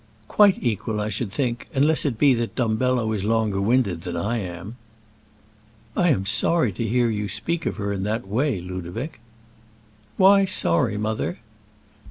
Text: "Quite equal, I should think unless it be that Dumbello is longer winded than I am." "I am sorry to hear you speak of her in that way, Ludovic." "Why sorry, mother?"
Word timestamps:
"Quite 0.27 0.57
equal, 0.63 0.99
I 0.99 1.09
should 1.09 1.31
think 1.31 1.67
unless 1.75 2.05
it 2.05 2.17
be 2.17 2.33
that 2.33 2.55
Dumbello 2.55 3.11
is 3.13 3.23
longer 3.23 3.61
winded 3.61 4.01
than 4.01 4.17
I 4.17 4.39
am." 4.39 4.75
"I 5.95 6.09
am 6.09 6.25
sorry 6.25 6.71
to 6.71 6.87
hear 6.87 7.11
you 7.11 7.27
speak 7.29 7.67
of 7.67 7.75
her 7.77 7.93
in 7.93 8.01
that 8.01 8.27
way, 8.27 8.61
Ludovic." 8.61 9.19
"Why 10.17 10.43
sorry, 10.45 10.97
mother?" 10.97 11.37